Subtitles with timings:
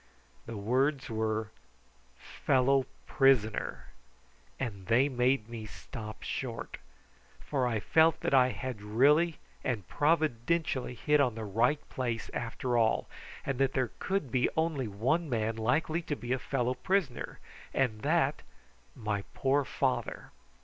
[0.47, 1.51] The words were
[2.15, 3.89] "fellow prisoner;"
[4.59, 6.77] and they made me stop short,
[7.39, 12.75] for I felt that I had really and providentially hit upon the right place after
[12.79, 13.07] all,
[13.45, 17.37] and that there could be only one man likely to be a fellow prisoner,
[17.71, 18.41] and that
[18.95, 20.31] my poor father.